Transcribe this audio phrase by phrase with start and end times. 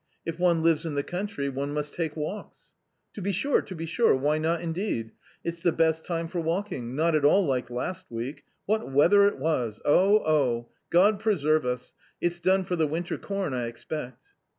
[0.25, 2.73] If one lives in the country, one must take walks."
[3.13, 5.11] "To be sure, to be sure, why not, indeed?
[5.43, 9.37] it's the best time for walking: not at all like last week; what weather it
[9.37, 10.69] was, oh, oh!
[10.89, 11.93] God preserve us!
[12.19, 14.29] It's done for the winter corn, I expect."